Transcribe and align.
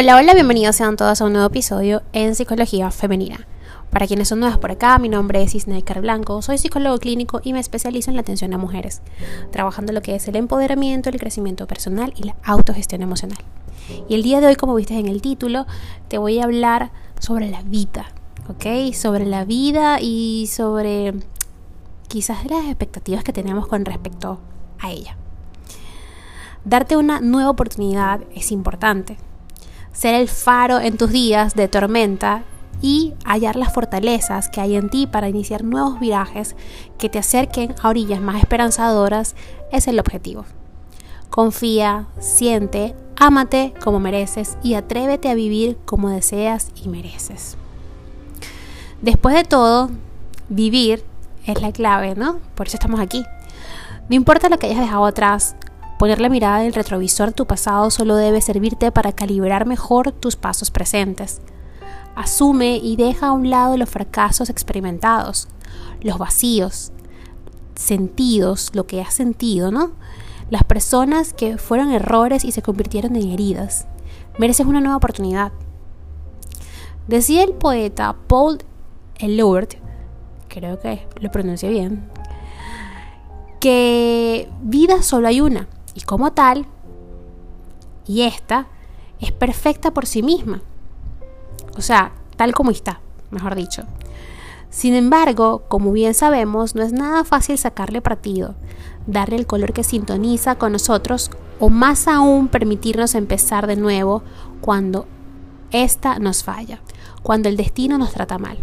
Hola, 0.00 0.14
hola, 0.14 0.32
bienvenidos 0.32 0.76
sean 0.76 0.94
todos 0.94 1.20
a 1.20 1.24
un 1.24 1.32
nuevo 1.32 1.48
episodio 1.48 2.02
en 2.12 2.36
Psicología 2.36 2.92
Femenina. 2.92 3.48
Para 3.90 4.06
quienes 4.06 4.28
son 4.28 4.38
nuevas 4.38 4.56
por 4.56 4.70
acá, 4.70 4.96
mi 5.00 5.08
nombre 5.08 5.42
es 5.42 5.56
Isneker 5.56 6.02
Blanco, 6.02 6.40
soy 6.40 6.56
psicólogo 6.56 6.98
clínico 6.98 7.40
y 7.42 7.52
me 7.52 7.58
especializo 7.58 8.08
en 8.08 8.14
la 8.14 8.20
atención 8.20 8.54
a 8.54 8.58
mujeres, 8.58 9.02
trabajando 9.50 9.92
lo 9.92 10.00
que 10.00 10.14
es 10.14 10.28
el 10.28 10.36
empoderamiento, 10.36 11.10
el 11.10 11.18
crecimiento 11.18 11.66
personal 11.66 12.14
y 12.16 12.22
la 12.22 12.36
autogestión 12.44 13.02
emocional. 13.02 13.38
Y 14.08 14.14
el 14.14 14.22
día 14.22 14.40
de 14.40 14.46
hoy, 14.46 14.54
como 14.54 14.76
viste 14.76 14.96
en 14.96 15.08
el 15.08 15.20
título, 15.20 15.66
te 16.06 16.16
voy 16.16 16.38
a 16.38 16.44
hablar 16.44 16.92
sobre 17.18 17.50
la 17.50 17.62
vida, 17.62 18.06
¿ok? 18.48 18.94
Sobre 18.94 19.26
la 19.26 19.44
vida 19.44 19.98
y 20.00 20.46
sobre 20.46 21.12
quizás 22.06 22.48
las 22.48 22.66
expectativas 22.66 23.24
que 23.24 23.32
tenemos 23.32 23.66
con 23.66 23.84
respecto 23.84 24.38
a 24.78 24.92
ella. 24.92 25.16
Darte 26.64 26.96
una 26.96 27.20
nueva 27.20 27.50
oportunidad 27.50 28.20
es 28.32 28.52
importante. 28.52 29.16
Ser 29.98 30.14
el 30.14 30.28
faro 30.28 30.78
en 30.78 30.96
tus 30.96 31.10
días 31.10 31.56
de 31.56 31.66
tormenta 31.66 32.44
y 32.80 33.14
hallar 33.24 33.56
las 33.56 33.72
fortalezas 33.72 34.48
que 34.48 34.60
hay 34.60 34.76
en 34.76 34.90
ti 34.90 35.08
para 35.08 35.28
iniciar 35.28 35.64
nuevos 35.64 35.98
virajes 35.98 36.54
que 36.98 37.08
te 37.08 37.18
acerquen 37.18 37.74
a 37.82 37.88
orillas 37.88 38.20
más 38.20 38.40
esperanzadoras 38.40 39.34
es 39.72 39.88
el 39.88 39.98
objetivo. 39.98 40.44
Confía, 41.30 42.06
siente, 42.20 42.94
ámate 43.16 43.74
como 43.82 43.98
mereces 43.98 44.56
y 44.62 44.74
atrévete 44.74 45.30
a 45.30 45.34
vivir 45.34 45.76
como 45.84 46.10
deseas 46.10 46.70
y 46.80 46.88
mereces. 46.88 47.56
Después 49.02 49.34
de 49.34 49.42
todo, 49.42 49.90
vivir 50.48 51.02
es 51.44 51.60
la 51.60 51.72
clave, 51.72 52.14
¿no? 52.14 52.38
Por 52.54 52.68
eso 52.68 52.76
estamos 52.76 53.00
aquí. 53.00 53.24
No 54.08 54.14
importa 54.14 54.48
lo 54.48 54.60
que 54.60 54.68
hayas 54.68 54.78
dejado 54.78 55.06
atrás, 55.06 55.56
poner 55.98 56.20
la 56.20 56.28
mirada 56.28 56.60
en 56.60 56.68
el 56.68 56.74
retrovisor 56.74 57.32
tu 57.32 57.46
pasado 57.46 57.90
solo 57.90 58.16
debe 58.16 58.40
servirte 58.40 58.92
para 58.92 59.12
calibrar 59.12 59.66
mejor 59.66 60.12
tus 60.12 60.36
pasos 60.36 60.70
presentes. 60.70 61.40
Asume 62.14 62.76
y 62.76 62.96
deja 62.96 63.28
a 63.28 63.32
un 63.32 63.50
lado 63.50 63.76
los 63.76 63.90
fracasos 63.90 64.48
experimentados, 64.48 65.48
los 66.00 66.18
vacíos, 66.18 66.92
sentidos, 67.74 68.70
lo 68.74 68.86
que 68.86 69.00
has 69.00 69.14
sentido, 69.14 69.70
¿no? 69.70 69.92
Las 70.50 70.64
personas 70.64 71.32
que 71.32 71.58
fueron 71.58 71.92
errores 71.92 72.44
y 72.44 72.52
se 72.52 72.62
convirtieron 72.62 73.16
en 73.16 73.30
heridas. 73.30 73.86
Mereces 74.38 74.66
una 74.66 74.80
nueva 74.80 74.96
oportunidad. 74.96 75.52
Decía 77.08 77.42
el 77.42 77.54
poeta 77.54 78.16
Paul 78.28 78.58
Eluard, 79.18 79.68
creo 80.48 80.78
que 80.78 81.06
lo 81.20 81.30
pronuncié 81.30 81.70
bien, 81.70 82.08
que 83.60 84.48
vida 84.62 85.02
solo 85.02 85.28
hay 85.28 85.40
una 85.40 85.68
y 85.94 86.02
como 86.02 86.32
tal, 86.32 86.66
y 88.06 88.22
esta 88.22 88.66
es 89.20 89.32
perfecta 89.32 89.92
por 89.92 90.06
sí 90.06 90.22
misma. 90.22 90.62
O 91.76 91.80
sea, 91.80 92.12
tal 92.36 92.54
como 92.54 92.70
está, 92.70 93.00
mejor 93.30 93.54
dicho. 93.54 93.82
Sin 94.70 94.94
embargo, 94.94 95.64
como 95.68 95.92
bien 95.92 96.14
sabemos, 96.14 96.74
no 96.74 96.82
es 96.82 96.92
nada 96.92 97.24
fácil 97.24 97.56
sacarle 97.56 98.02
partido, 98.02 98.54
darle 99.06 99.36
el 99.36 99.46
color 99.46 99.72
que 99.72 99.84
sintoniza 99.84 100.56
con 100.56 100.72
nosotros 100.72 101.30
o 101.58 101.70
más 101.70 102.06
aún 102.06 102.48
permitirnos 102.48 103.14
empezar 103.14 103.66
de 103.66 103.76
nuevo 103.76 104.22
cuando 104.60 105.06
esta 105.70 106.18
nos 106.18 106.44
falla, 106.44 106.80
cuando 107.22 107.48
el 107.48 107.56
destino 107.56 107.98
nos 107.98 108.12
trata 108.12 108.38
mal. 108.38 108.58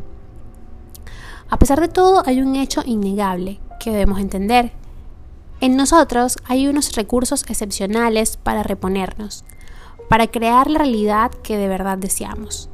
A 1.50 1.58
pesar 1.58 1.80
de 1.80 1.88
todo, 1.88 2.24
hay 2.26 2.42
un 2.42 2.56
hecho 2.56 2.82
innegable 2.86 3.60
que 3.80 3.92
debemos 3.92 4.20
entender. 4.20 4.72
En 5.62 5.78
nosotros 5.78 6.38
hay 6.46 6.68
unos 6.68 6.94
recursos 6.96 7.44
excepcionales 7.48 8.38
para 8.38 8.64
reponernos, 8.64 9.46
para 10.10 10.28
crear 10.28 10.70
la 10.70 10.80
realidad 10.80 11.32
que 11.32 11.58
de 11.58 11.68
verdad 11.68 11.98
deseamos. 11.98 12.70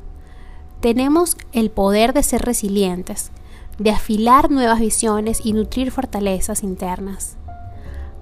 Tenemos 0.80 1.38
el 1.54 1.70
poder 1.70 2.14
de 2.14 2.24
ser 2.24 2.42
resilientes, 2.42 3.32
de 3.78 3.92
afilar 3.92 4.50
nuevas 4.50 4.80
visiones 4.80 5.42
y 5.44 5.54
nutrir 5.54 5.92
fortalezas 5.92 6.64
internas. 6.64 7.38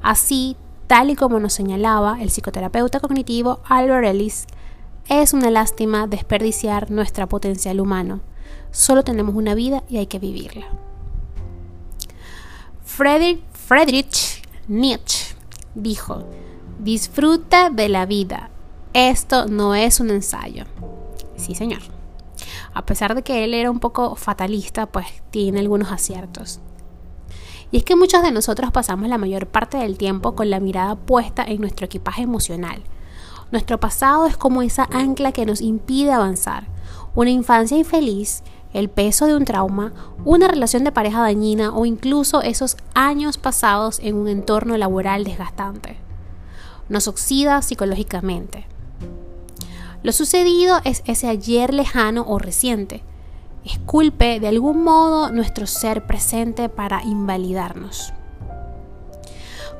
Así, 0.01 0.55
tal 0.87 1.09
y 1.09 1.15
como 1.15 1.39
nos 1.39 1.53
señalaba 1.53 2.21
el 2.21 2.29
psicoterapeuta 2.29 2.99
cognitivo 2.99 3.59
Albert 3.65 4.07
Ellis, 4.07 4.45
es 5.07 5.33
una 5.33 5.49
lástima 5.49 6.05
desperdiciar 6.05 6.91
nuestra 6.91 7.27
potencial 7.27 7.79
humano 7.79 8.21
Solo 8.71 9.03
tenemos 9.03 9.35
una 9.35 9.55
vida 9.55 9.83
y 9.89 9.97
hay 9.97 10.07
que 10.07 10.19
vivirla. 10.19 10.67
Friedrich, 12.83 13.41
Friedrich 13.53 14.41
Nietzsche 14.69 15.35
dijo, 15.73 16.25
disfruta 16.77 17.71
de 17.71 17.89
la 17.89 18.05
vida. 18.05 18.51
Esto 18.93 19.47
no 19.47 19.73
es 19.73 19.99
un 19.99 20.11
ensayo. 20.11 20.65
Sí, 21.35 21.55
señor. 21.55 21.81
A 22.75 22.85
pesar 22.85 23.15
de 23.15 23.23
que 23.23 23.43
él 23.43 23.55
era 23.55 23.71
un 23.71 23.79
poco 23.79 24.15
fatalista, 24.15 24.85
pues 24.85 25.07
tiene 25.31 25.59
algunos 25.59 25.91
aciertos. 25.91 26.59
Y 27.71 27.77
es 27.77 27.83
que 27.83 27.95
muchos 27.95 28.21
de 28.21 28.31
nosotros 28.31 28.71
pasamos 28.71 29.09
la 29.09 29.17
mayor 29.17 29.47
parte 29.47 29.77
del 29.77 29.97
tiempo 29.97 30.35
con 30.35 30.51
la 30.51 30.59
mirada 30.59 30.95
puesta 30.95 31.43
en 31.43 31.61
nuestro 31.61 31.87
equipaje 31.87 32.21
emocional. 32.21 32.83
Nuestro 33.51 33.79
pasado 33.79 34.27
es 34.27 34.37
como 34.37 34.61
esa 34.61 34.87
ancla 34.91 35.31
que 35.31 35.47
nos 35.47 35.61
impide 35.61 36.11
avanzar. 36.11 36.67
Una 37.15 37.31
infancia 37.31 37.75
infeliz 37.75 38.43
el 38.73 38.89
peso 38.89 39.25
de 39.25 39.35
un 39.35 39.45
trauma, 39.45 39.93
una 40.25 40.47
relación 40.47 40.83
de 40.83 40.91
pareja 40.91 41.21
dañina 41.21 41.75
o 41.75 41.85
incluso 41.85 42.41
esos 42.41 42.77
años 42.93 43.37
pasados 43.37 43.99
en 43.99 44.15
un 44.15 44.27
entorno 44.27 44.77
laboral 44.77 45.23
desgastante. 45.23 45.97
Nos 46.87 47.07
oxida 47.07 47.61
psicológicamente. 47.61 48.65
Lo 50.01 50.11
sucedido 50.11 50.79
es 50.85 51.03
ese 51.05 51.27
ayer 51.27 51.73
lejano 51.73 52.23
o 52.27 52.39
reciente. 52.39 53.03
Esculpe 53.65 54.39
de 54.39 54.47
algún 54.47 54.83
modo 54.83 55.31
nuestro 55.31 55.67
ser 55.67 56.05
presente 56.05 56.69
para 56.69 57.03
invalidarnos. 57.03 58.13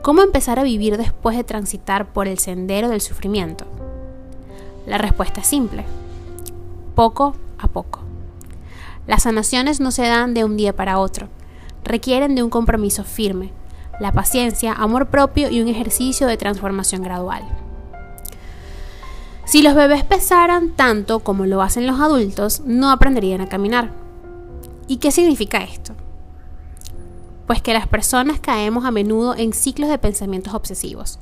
¿Cómo 0.01 0.21
empezar 0.21 0.59
a 0.59 0.63
vivir 0.63 0.97
después 0.97 1.38
de 1.38 1.44
transitar 1.44 2.11
por 2.11 2.27
el 2.27 2.39
sendero 2.39 2.89
del 2.89 3.01
sufrimiento? 3.01 3.66
La 4.85 4.97
respuesta 4.97 5.41
es 5.41 5.47
simple. 5.47 5.85
Poco 6.95 7.35
a 7.57 7.67
poco. 7.67 8.09
Las 9.09 9.24
sanaciones 9.24 9.80
no 9.80 9.90
se 9.90 10.03
dan 10.03 10.36
de 10.36 10.44
un 10.44 10.56
día 10.56 10.75
para 10.75 11.00
otro, 11.00 11.30
requieren 11.84 12.36
de 12.36 12.44
un 12.44 12.52
compromiso 12.52 13.03
firme, 13.03 13.52
la 14.00 14.12
paciencia, 14.12 14.72
amor 14.72 15.08
propio 15.08 15.50
y 15.50 15.62
un 15.62 15.68
ejercicio 15.68 16.28
de 16.28 16.38
transformación 16.38 17.02
gradual. 17.02 17.42
Si 19.46 19.64
los 19.64 19.74
bebés 19.74 20.03
pesaran 20.03 20.75
tanto 20.75 21.22
como 21.22 21.48
lo 21.48 21.64
hacen 21.64 21.88
los 21.88 22.00
adultos, 22.00 22.62
no 22.66 22.92
aprenderían 22.92 23.42
a 23.42 23.50
caminar. 23.50 23.90
¿Y 24.88 24.98
qué 24.98 25.09
significa 25.09 25.64
esto? 25.64 25.96
Pues 27.48 27.64
que 27.64 27.74
las 27.74 27.88
personas 27.88 28.40
caemos 28.40 28.86
a 28.86 28.92
menudo 28.92 29.34
en 29.36 29.53
ciclos 29.53 29.90
de 29.90 29.98
pensamientos 29.98 30.53
obsesivos, 30.53 31.18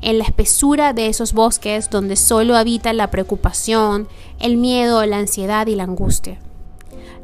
en 0.00 0.18
la 0.18 0.24
espesura 0.24 0.94
de 0.94 1.06
esos 1.06 1.32
bosques 1.32 1.90
donde 1.90 2.16
solo 2.16 2.56
habita 2.56 2.92
la 2.92 3.12
preocupación, 3.12 4.08
el 4.40 4.56
miedo, 4.56 5.06
la 5.06 5.18
ansiedad 5.18 5.68
y 5.68 5.76
la 5.76 5.84
angustia. 5.84 6.40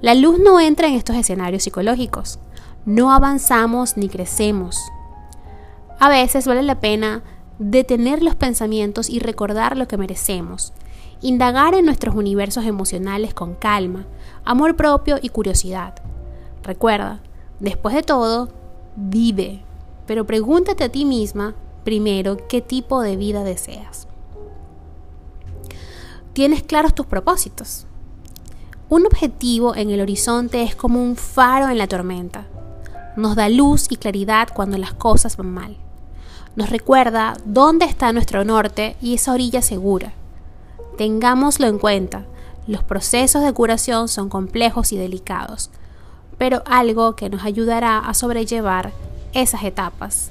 La 0.02 0.14
luz 0.14 0.38
no 0.38 0.60
entra 0.60 0.88
en 0.88 0.94
estos 0.94 1.16
escenarios 1.16 1.62
psicológicos. 1.62 2.38
No 2.84 3.12
avanzamos 3.12 3.96
ni 3.96 4.08
crecemos. 4.08 4.78
A 5.98 6.10
veces 6.10 6.46
vale 6.46 6.62
la 6.62 6.80
pena 6.80 7.22
detener 7.58 8.22
los 8.22 8.34
pensamientos 8.34 9.08
y 9.08 9.20
recordar 9.20 9.76
lo 9.76 9.88
que 9.88 9.96
merecemos. 9.96 10.74
Indagar 11.22 11.74
en 11.74 11.86
nuestros 11.86 12.14
universos 12.14 12.66
emocionales 12.66 13.32
con 13.32 13.54
calma, 13.54 14.06
amor 14.44 14.76
propio 14.76 15.16
y 15.20 15.30
curiosidad. 15.30 15.94
Recuerda, 16.62 17.20
después 17.58 17.94
de 17.94 18.02
todo, 18.02 18.50
vive, 18.96 19.62
pero 20.06 20.26
pregúntate 20.26 20.84
a 20.84 20.90
ti 20.90 21.06
misma 21.06 21.54
primero 21.84 22.36
qué 22.48 22.60
tipo 22.60 23.00
de 23.00 23.16
vida 23.16 23.44
deseas. 23.44 24.08
¿Tienes 26.34 26.62
claros 26.62 26.94
tus 26.94 27.06
propósitos? 27.06 27.86
Un 28.88 29.04
objetivo 29.04 29.74
en 29.74 29.90
el 29.90 30.00
horizonte 30.00 30.62
es 30.62 30.76
como 30.76 31.02
un 31.02 31.16
faro 31.16 31.68
en 31.68 31.78
la 31.78 31.88
tormenta. 31.88 32.44
Nos 33.16 33.34
da 33.34 33.48
luz 33.48 33.86
y 33.90 33.96
claridad 33.96 34.48
cuando 34.54 34.78
las 34.78 34.92
cosas 34.92 35.36
van 35.36 35.52
mal. 35.52 35.76
Nos 36.54 36.70
recuerda 36.70 37.36
dónde 37.44 37.84
está 37.84 38.12
nuestro 38.12 38.44
norte 38.44 38.96
y 39.02 39.14
esa 39.14 39.32
orilla 39.32 39.60
segura. 39.60 40.12
Tengámoslo 40.96 41.66
en 41.66 41.80
cuenta, 41.80 42.26
los 42.68 42.84
procesos 42.84 43.42
de 43.42 43.52
curación 43.52 44.06
son 44.06 44.28
complejos 44.28 44.92
y 44.92 44.96
delicados, 44.96 45.70
pero 46.38 46.62
algo 46.64 47.16
que 47.16 47.28
nos 47.28 47.44
ayudará 47.44 47.98
a 47.98 48.14
sobrellevar 48.14 48.92
esas 49.32 49.64
etapas 49.64 50.30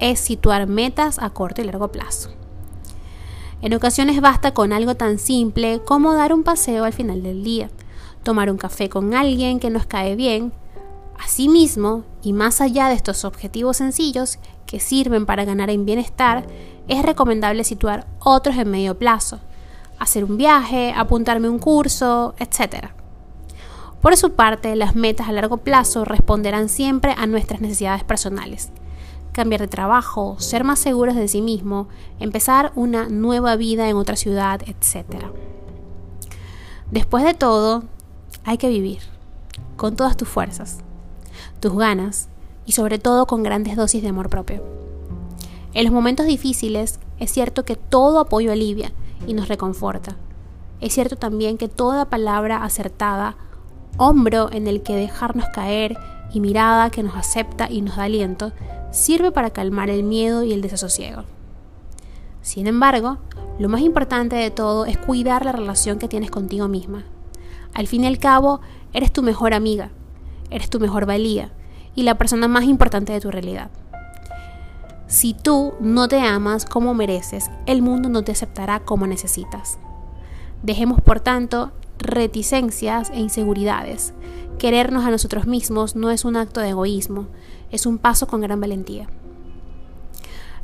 es 0.00 0.18
situar 0.18 0.66
metas 0.66 1.20
a 1.20 1.30
corto 1.30 1.62
y 1.62 1.64
largo 1.64 1.92
plazo. 1.92 2.39
En 3.62 3.74
ocasiones 3.74 4.20
basta 4.22 4.54
con 4.54 4.72
algo 4.72 4.94
tan 4.94 5.18
simple 5.18 5.80
como 5.84 6.14
dar 6.14 6.32
un 6.32 6.44
paseo 6.44 6.84
al 6.84 6.94
final 6.94 7.22
del 7.22 7.44
día, 7.44 7.70
tomar 8.22 8.50
un 8.50 8.56
café 8.56 8.88
con 8.88 9.12
alguien 9.12 9.60
que 9.60 9.68
nos 9.68 9.84
cae 9.84 10.16
bien. 10.16 10.52
Asimismo, 11.18 12.04
y 12.22 12.32
más 12.32 12.62
allá 12.62 12.88
de 12.88 12.94
estos 12.94 13.26
objetivos 13.26 13.76
sencillos 13.76 14.38
que 14.64 14.80
sirven 14.80 15.26
para 15.26 15.44
ganar 15.44 15.68
en 15.68 15.84
bienestar, 15.84 16.46
es 16.88 17.02
recomendable 17.02 17.62
situar 17.64 18.06
otros 18.18 18.56
en 18.56 18.70
medio 18.70 18.98
plazo, 18.98 19.40
hacer 19.98 20.24
un 20.24 20.38
viaje, 20.38 20.94
apuntarme 20.96 21.50
un 21.50 21.58
curso, 21.58 22.34
etc. 22.38 22.86
Por 24.00 24.16
su 24.16 24.32
parte, 24.32 24.74
las 24.74 24.96
metas 24.96 25.28
a 25.28 25.32
largo 25.32 25.58
plazo 25.58 26.06
responderán 26.06 26.70
siempre 26.70 27.14
a 27.18 27.26
nuestras 27.26 27.60
necesidades 27.60 28.04
personales. 28.04 28.70
Cambiar 29.32 29.60
de 29.60 29.68
trabajo, 29.68 30.36
ser 30.38 30.64
más 30.64 30.78
seguros 30.78 31.14
de 31.14 31.28
sí 31.28 31.40
mismo, 31.40 31.88
empezar 32.18 32.72
una 32.74 33.08
nueva 33.08 33.56
vida 33.56 33.88
en 33.88 33.96
otra 33.96 34.16
ciudad, 34.16 34.60
etc. 34.66 35.26
Después 36.90 37.24
de 37.24 37.34
todo, 37.34 37.84
hay 38.44 38.58
que 38.58 38.68
vivir, 38.68 38.98
con 39.76 39.96
todas 39.96 40.16
tus 40.16 40.28
fuerzas, 40.28 40.78
tus 41.60 41.76
ganas 41.76 42.28
y 42.66 42.72
sobre 42.72 42.98
todo 42.98 43.26
con 43.26 43.42
grandes 43.42 43.76
dosis 43.76 44.02
de 44.02 44.08
amor 44.08 44.28
propio. 44.28 44.64
En 45.72 45.84
los 45.84 45.92
momentos 45.92 46.26
difíciles 46.26 46.98
es 47.18 47.30
cierto 47.30 47.64
que 47.64 47.76
todo 47.76 48.18
apoyo 48.18 48.50
alivia 48.50 48.92
y 49.26 49.34
nos 49.34 49.48
reconforta. 49.48 50.16
Es 50.80 50.94
cierto 50.94 51.16
también 51.16 51.58
que 51.58 51.68
toda 51.68 52.06
palabra 52.06 52.64
acertada, 52.64 53.36
hombro 53.96 54.50
en 54.50 54.66
el 54.66 54.82
que 54.82 54.96
dejarnos 54.96 55.46
caer 55.50 55.96
y 56.32 56.40
mirada 56.40 56.90
que 56.90 57.02
nos 57.02 57.16
acepta 57.16 57.70
y 57.70 57.82
nos 57.82 57.96
da 57.96 58.04
aliento, 58.04 58.52
sirve 58.90 59.32
para 59.32 59.50
calmar 59.50 59.90
el 59.90 60.02
miedo 60.02 60.42
y 60.42 60.52
el 60.52 60.62
desasosiego. 60.62 61.24
Sin 62.42 62.66
embargo, 62.66 63.18
lo 63.58 63.68
más 63.68 63.82
importante 63.82 64.36
de 64.36 64.50
todo 64.50 64.86
es 64.86 64.96
cuidar 64.96 65.44
la 65.44 65.52
relación 65.52 65.98
que 65.98 66.08
tienes 66.08 66.30
contigo 66.30 66.68
misma. 66.68 67.04
Al 67.74 67.86
fin 67.86 68.04
y 68.04 68.06
al 68.06 68.18
cabo, 68.18 68.60
eres 68.92 69.12
tu 69.12 69.22
mejor 69.22 69.54
amiga, 69.54 69.90
eres 70.50 70.70
tu 70.70 70.80
mejor 70.80 71.06
valía 71.06 71.52
y 71.94 72.02
la 72.02 72.16
persona 72.16 72.48
más 72.48 72.64
importante 72.64 73.12
de 73.12 73.20
tu 73.20 73.30
realidad. 73.30 73.70
Si 75.06 75.34
tú 75.34 75.74
no 75.80 76.08
te 76.08 76.20
amas 76.20 76.64
como 76.64 76.94
mereces, 76.94 77.50
el 77.66 77.82
mundo 77.82 78.08
no 78.08 78.22
te 78.22 78.32
aceptará 78.32 78.80
como 78.80 79.06
necesitas. 79.06 79.78
Dejemos, 80.62 81.00
por 81.00 81.20
tanto, 81.20 81.72
reticencias 81.98 83.10
e 83.10 83.18
inseguridades. 83.18 84.14
Querernos 84.60 85.06
a 85.06 85.10
nosotros 85.10 85.46
mismos 85.46 85.96
no 85.96 86.10
es 86.10 86.26
un 86.26 86.36
acto 86.36 86.60
de 86.60 86.68
egoísmo, 86.68 87.28
es 87.70 87.86
un 87.86 87.96
paso 87.96 88.26
con 88.26 88.42
gran 88.42 88.60
valentía. 88.60 89.08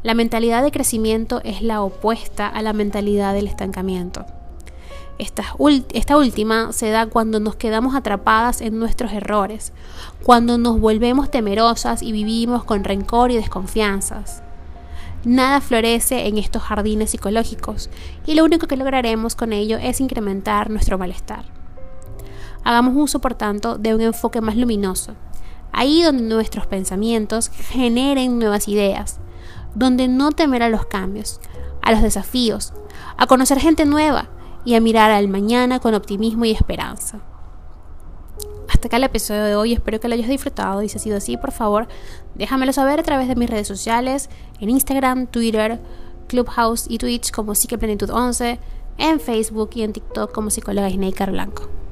La 0.03 0.13
mentalidad 0.13 0.63
de 0.63 0.71
crecimiento 0.71 1.41
es 1.45 1.63
la 1.63 1.81
opuesta 1.81 2.47
a 2.47 2.61
la 2.61 2.75
mentalidad 2.75 3.33
del 3.33 3.47
estancamiento. 3.47 4.27
Esta, 5.19 5.45
última 5.59 6.75
se 6.75 6.91
da 6.91 7.07
cuando 7.07 7.41
nos 7.41 7.57
quedamos 7.57 7.95
atrapadas 7.95 8.61
en 8.61 8.79
nuestros 8.79 9.15
errores, 9.15 9.73
cuando 10.23 10.59
nos 10.59 10.79
volvemos 10.79 11.31
temerosas 11.31 12.03
y 12.03 12.13
vivimos 12.13 12.65
con 12.65 12.85
rencor 12.85 13.31
y 13.31 13.37
desconfianzas. 13.37 14.43
Nada 15.25 15.63
florece 15.63 16.27
en 16.27 16.37
estos 16.37 16.61
jardines 16.61 17.13
psicológicos 17.13 17.89
y 18.27 18.35
lo 18.35 18.45
único 18.45 18.67
que 18.67 18.77
lograremos 18.77 19.37
con 19.37 19.55
ello 19.55 19.79
es 19.79 20.03
incrementar 20.03 20.69
nuestro 20.69 20.99
malestar. 20.99 21.56
Hagamos 22.67 22.95
uso, 22.97 23.21
por 23.21 23.35
tanto, 23.35 23.79
de 23.79 23.95
un 23.95 24.01
enfoque 24.01 24.41
más 24.41 24.57
luminoso, 24.57 25.13
ahí 25.71 26.03
donde 26.03 26.25
nuestros 26.25 26.67
pensamientos 26.67 27.49
generen 27.49 28.41
nuevas 28.41 28.67
ideas, 28.67 29.21
donde 29.77 30.09
no 30.09 30.33
temer 30.33 30.65
a 30.65 30.69
los 30.69 30.85
cambios, 30.85 31.41
a 31.81 31.93
los 31.93 32.03
desafíos, 32.03 32.73
a 33.17 33.29
conocer 33.29 33.61
gente 33.61 33.85
nueva 33.85 34.31
y 34.65 34.75
a 34.75 34.81
mirar 34.81 35.13
al 35.13 35.29
mañana 35.29 35.79
con 35.79 35.95
optimismo 35.95 36.45
y 36.45 36.51
esperanza. 36.51 37.21
Hasta 38.69 38.89
acá 38.89 38.97
el 38.97 39.05
episodio 39.05 39.45
de 39.45 39.55
hoy, 39.55 39.73
espero 39.73 40.01
que 40.01 40.09
lo 40.09 40.15
hayas 40.15 40.29
disfrutado 40.29 40.83
y 40.83 40.89
si 40.89 40.97
ha 40.97 41.01
sido 41.01 41.19
así, 41.19 41.37
por 41.37 41.53
favor, 41.53 41.87
déjamelo 42.35 42.73
saber 42.73 42.99
a 42.99 43.05
través 43.05 43.29
de 43.29 43.37
mis 43.37 43.49
redes 43.49 43.69
sociales, 43.69 44.29
en 44.59 44.71
Instagram, 44.71 45.29
Twitter, 45.29 45.81
Clubhouse 46.27 46.87
y 46.89 46.99
Twitch 46.99 47.31
como 47.31 47.53
Psiqueplenitud11, 47.53 48.59
en 48.99 49.21
Facebook 49.21 49.71
y 49.75 49.83
en 49.83 49.93
TikTok 49.93 50.33
como 50.33 50.51
psicóloga 50.51 50.91
Snaker 50.91 51.31
Blanco. 51.31 51.86